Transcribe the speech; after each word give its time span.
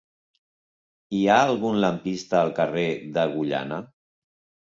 Hi 1.17 1.19
ha 1.27 1.35
algun 1.49 1.77
lampista 1.83 2.39
al 2.39 2.51
carrer 2.61 2.87
d'Agullana? 3.19 3.81